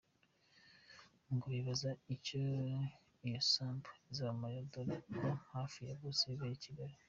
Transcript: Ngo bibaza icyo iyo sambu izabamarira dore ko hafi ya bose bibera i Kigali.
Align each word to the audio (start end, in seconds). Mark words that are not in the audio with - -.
Ngo 1.33 1.45
bibaza 1.53 1.89
icyo 2.15 2.37
iyo 3.27 3.39
sambu 3.51 3.89
izabamarira 4.11 4.67
dore 4.73 4.95
ko 5.15 5.27
hafi 5.53 5.79
ya 5.87 5.95
bose 6.01 6.21
bibera 6.31 6.55
i 6.57 6.63
Kigali. 6.65 6.95